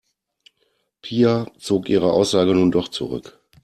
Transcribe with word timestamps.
Pia 1.03 1.45
zog 1.59 1.87
ihre 1.87 2.11
Aussage 2.11 2.55
nun 2.55 2.71
doch 2.71 2.87
zurück. 2.87 3.39